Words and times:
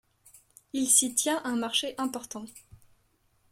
Il 0.73 0.87
s'y 0.87 1.13
tient 1.13 1.41
un 1.43 1.55
marché 1.57 1.93
important. 1.99 2.45